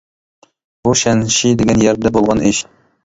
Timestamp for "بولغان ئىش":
2.17-2.65